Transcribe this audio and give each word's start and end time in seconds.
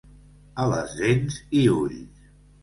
A 0.63 0.63
les 0.71 0.95
dents 1.01 1.37
i 1.61 1.63
ulls. 1.75 2.25